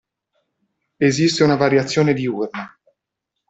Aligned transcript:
Esiste 0.97 1.43
una 1.43 1.55
variazione 1.57 2.13
diurna. 2.13 2.75